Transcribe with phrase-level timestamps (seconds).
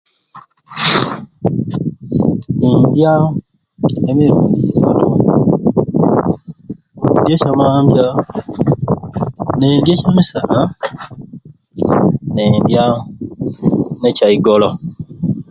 [2.87, 3.13] Ndya
[4.11, 5.07] emirundi isatu
[7.19, 8.05] ndya ekyamambya
[9.57, 10.59] nindya ekyamisana
[12.33, 12.85] nindya
[14.01, 14.69] ne kyaigolo.